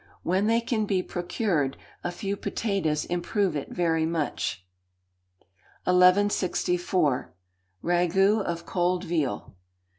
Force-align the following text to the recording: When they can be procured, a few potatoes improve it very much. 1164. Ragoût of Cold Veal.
When 0.23 0.47
they 0.47 0.61
can 0.61 0.87
be 0.87 1.03
procured, 1.03 1.77
a 2.03 2.11
few 2.11 2.35
potatoes 2.35 3.05
improve 3.05 3.55
it 3.55 3.69
very 3.69 4.03
much. 4.03 4.65
1164. 5.83 7.31
Ragoût 7.83 8.41
of 8.43 8.65
Cold 8.65 9.03
Veal. 9.03 9.55